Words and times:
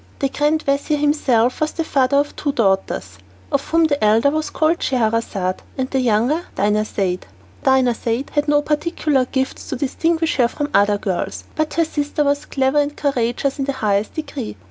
The 0.17 0.29
grand 0.29 0.63
vizir 0.65 0.97
himself 0.97 1.61
was 1.61 1.73
the 1.73 1.83
father 1.83 2.17
of 2.17 2.35
two 2.35 2.53
daughters, 2.53 3.19
of 3.51 3.67
whom 3.69 3.83
the 3.83 4.03
elder 4.03 4.31
was 4.31 4.49
called 4.49 4.81
Scheherazade, 4.81 5.61
and 5.77 5.91
the 5.91 5.99
younger 5.99 6.41
Dinarzade. 6.55 7.27
Dinarzade 7.63 8.31
had 8.31 8.47
no 8.47 8.63
particular 8.63 9.25
gifts 9.25 9.69
to 9.69 9.75
distinguish 9.75 10.37
her 10.37 10.47
from 10.47 10.71
other 10.73 10.97
girls, 10.97 11.43
but 11.55 11.75
her 11.75 11.85
sister 11.85 12.23
was 12.23 12.45
clever 12.47 12.79
and 12.79 12.97
courageous 12.97 13.59
in 13.59 13.65
the 13.65 13.73
highest 13.73 14.15
degree. 14.15 14.57